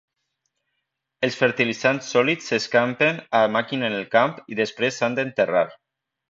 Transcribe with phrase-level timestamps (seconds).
[1.27, 5.65] Els fertilitzants sòlids s'escampen a màquina en el camp i després s'han d'enterrar.